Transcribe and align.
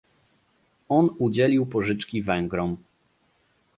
On 0.89 1.09
udzielił 1.19 1.65
pożyczki 1.65 2.21
Węgrom 2.23 2.77